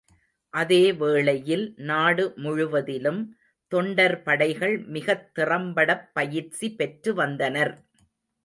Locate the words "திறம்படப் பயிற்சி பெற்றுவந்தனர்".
5.33-7.73